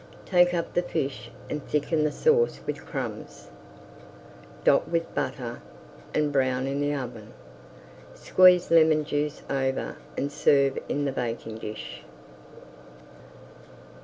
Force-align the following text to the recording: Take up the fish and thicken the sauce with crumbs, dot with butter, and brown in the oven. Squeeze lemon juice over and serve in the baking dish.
Take 0.25 0.55
up 0.55 0.73
the 0.73 0.81
fish 0.81 1.29
and 1.47 1.63
thicken 1.67 2.03
the 2.03 2.11
sauce 2.11 2.59
with 2.65 2.87
crumbs, 2.87 3.51
dot 4.63 4.89
with 4.89 5.13
butter, 5.13 5.61
and 6.11 6.33
brown 6.33 6.65
in 6.65 6.81
the 6.81 6.91
oven. 6.95 7.33
Squeeze 8.15 8.71
lemon 8.71 9.05
juice 9.05 9.43
over 9.47 9.97
and 10.17 10.31
serve 10.31 10.79
in 10.89 11.05
the 11.05 11.11
baking 11.11 11.59
dish. 11.59 12.01